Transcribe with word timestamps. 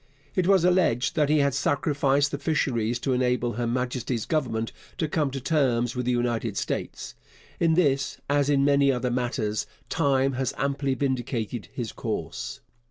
It 0.33 0.47
was 0.47 0.65
alleged 0.65 1.15
that 1.15 1.29
he 1.29 1.37
had 1.41 1.53
sacrificed 1.53 2.31
the 2.31 2.39
fisheries 2.39 2.97
to 3.01 3.13
enable 3.13 3.53
Her 3.53 3.67
Majesty's 3.67 4.25
government 4.25 4.71
to 4.97 5.07
come 5.07 5.29
to 5.29 5.39
terms 5.39 5.95
with 5.95 6.07
the 6.07 6.11
United 6.11 6.57
States. 6.57 7.13
In 7.59 7.75
this, 7.75 8.17
as 8.27 8.49
in 8.49 8.65
many 8.65 8.91
other 8.91 9.11
matters, 9.11 9.67
time 9.89 10.33
has 10.33 10.55
amply 10.57 10.95
vindicated 10.95 11.67
his 11.71 11.91
course. 11.91 12.61